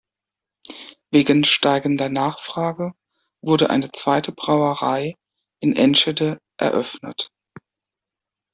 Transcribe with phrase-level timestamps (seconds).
[1.11, 2.95] Wegen steigender Nachfrage
[3.43, 5.13] wurde eine zweite Brauerei
[5.59, 7.29] in Enschede eröffnet.